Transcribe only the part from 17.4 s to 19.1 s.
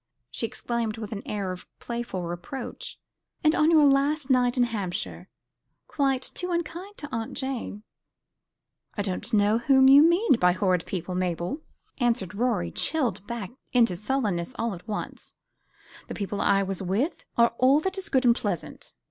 all that is good and pleasant."